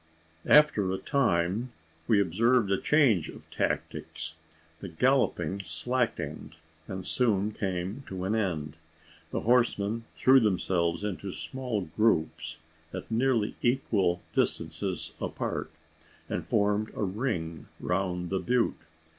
[0.47, 1.73] After a time,
[2.07, 4.33] we observed a change of tactics.
[4.79, 6.55] The galloping slackened,
[6.87, 8.77] and soon came to an end.
[9.29, 12.57] The horsemen threw themselves into small groups,
[12.91, 15.69] at nearly equal distances apart,
[16.27, 18.73] and forming a ring round the butte.